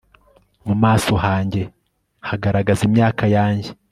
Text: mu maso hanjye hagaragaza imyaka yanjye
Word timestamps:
mu 0.65 0.75
maso 0.83 1.13
hanjye 1.25 1.61
hagaragaza 2.27 2.81
imyaka 2.89 3.23
yanjye 3.35 3.69